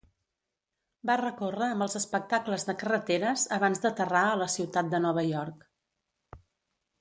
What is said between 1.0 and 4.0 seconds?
Va recórrer amb els espectacles de carreteres abans